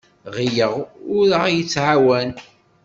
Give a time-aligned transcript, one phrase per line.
[0.35, 0.73] Ɣileɣ
[1.15, 2.29] ur aɣ-yettɛawan.